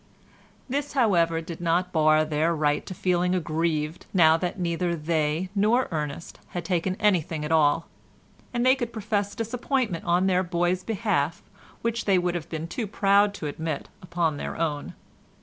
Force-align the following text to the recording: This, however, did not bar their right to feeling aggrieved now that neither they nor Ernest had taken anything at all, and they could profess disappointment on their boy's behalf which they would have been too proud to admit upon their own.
This, 0.67 0.93
however, 0.93 1.41
did 1.41 1.61
not 1.61 1.91
bar 1.91 2.25
their 2.25 2.55
right 2.55 2.83
to 2.87 2.95
feeling 2.95 3.35
aggrieved 3.35 4.07
now 4.15 4.35
that 4.35 4.59
neither 4.59 4.95
they 4.95 5.49
nor 5.53 5.87
Ernest 5.91 6.39
had 6.57 6.65
taken 6.65 6.97
anything 6.99 7.45
at 7.45 7.51
all, 7.51 7.87
and 8.51 8.65
they 8.65 8.73
could 8.73 8.91
profess 8.91 9.35
disappointment 9.35 10.03
on 10.05 10.25
their 10.25 10.41
boy's 10.41 10.81
behalf 10.81 11.43
which 11.83 12.05
they 12.05 12.17
would 12.17 12.33
have 12.33 12.49
been 12.49 12.67
too 12.67 12.87
proud 12.87 13.31
to 13.35 13.45
admit 13.45 13.89
upon 14.01 14.37
their 14.37 14.57
own. 14.57 14.95